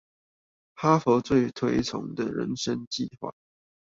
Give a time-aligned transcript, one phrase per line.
[0.73, 3.31] 哈佛最推崇的人生計畫